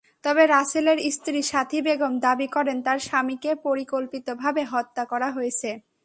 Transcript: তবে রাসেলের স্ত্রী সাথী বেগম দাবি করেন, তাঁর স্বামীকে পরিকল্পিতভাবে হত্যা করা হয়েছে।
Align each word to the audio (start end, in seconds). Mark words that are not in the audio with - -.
তবে 0.23 0.43
রাসেলের 0.45 0.99
স্ত্রী 1.11 1.39
সাথী 1.41 1.79
বেগম 1.81 2.13
দাবি 2.19 2.47
করেন, 2.47 2.77
তাঁর 2.81 2.99
স্বামীকে 2.99 3.51
পরিকল্পিতভাবে 3.65 4.61
হত্যা 4.63 5.03
করা 5.05 5.29
হয়েছে। 5.31 5.69